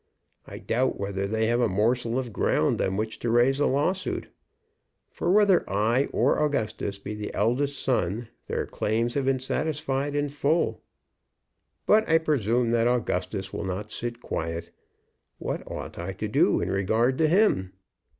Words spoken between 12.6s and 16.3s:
that Augustus will not sit quiet. What ought I to